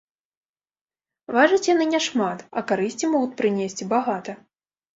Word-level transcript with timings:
Важаць 1.35 1.67
яны 1.73 1.85
няшмат, 1.93 2.39
а 2.57 2.65
карысці 2.73 3.13
могуць 3.15 3.37
прынесці 3.45 3.91
багата. 3.95 4.31